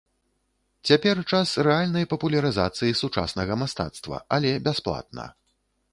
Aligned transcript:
Цяпер 0.89 1.19
час 1.31 1.51
рэальнай 1.67 2.05
папулярызацыі 2.15 2.97
сучаснага 3.03 3.61
мастацтва, 3.65 4.15
але 4.39 4.49
бясплатна. 4.69 5.33